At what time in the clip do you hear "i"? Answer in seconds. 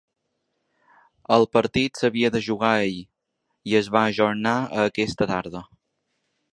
3.73-3.79